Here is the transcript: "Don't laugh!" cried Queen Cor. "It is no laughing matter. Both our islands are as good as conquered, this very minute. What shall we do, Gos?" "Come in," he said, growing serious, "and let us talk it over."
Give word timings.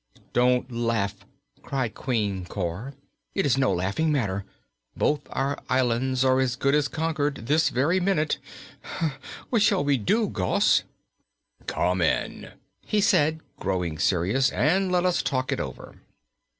"Don't 0.33 0.71
laugh!" 0.71 1.27
cried 1.61 1.93
Queen 1.93 2.43
Cor. 2.45 2.95
"It 3.35 3.45
is 3.45 3.55
no 3.55 3.71
laughing 3.71 4.11
matter. 4.11 4.45
Both 4.97 5.21
our 5.29 5.61
islands 5.69 6.25
are 6.25 6.39
as 6.39 6.55
good 6.55 6.73
as 6.73 6.87
conquered, 6.87 7.45
this 7.45 7.69
very 7.69 7.99
minute. 7.99 8.39
What 9.51 9.61
shall 9.61 9.83
we 9.83 9.97
do, 9.97 10.27
Gos?" 10.27 10.81
"Come 11.67 12.01
in," 12.01 12.53
he 12.83 12.99
said, 12.99 13.41
growing 13.59 13.99
serious, 13.99 14.49
"and 14.49 14.91
let 14.91 15.05
us 15.05 15.21
talk 15.21 15.51
it 15.51 15.59
over." 15.59 15.97